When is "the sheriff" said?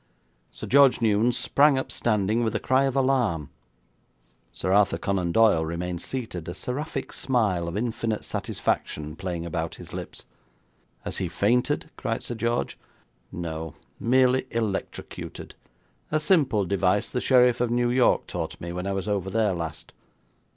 17.11-17.61